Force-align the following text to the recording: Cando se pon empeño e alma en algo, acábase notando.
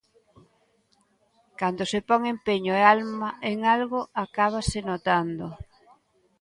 Cando 1.59 1.83
se 1.91 1.99
pon 2.09 2.21
empeño 2.33 2.73
e 2.79 2.81
alma 2.95 3.29
en 3.51 3.57
algo, 3.75 3.99
acábase 4.23 4.77
notando. 4.89 5.45